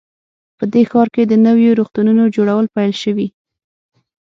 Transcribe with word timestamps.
په 0.57 0.63
دې 0.73 0.83
ښار 0.89 1.07
کې 1.15 1.23
د 1.25 1.33
نویو 1.45 1.71
روغتونونو 1.79 2.23
جوړول 2.35 2.65
پیل 2.75 2.93
شوي 3.03 3.27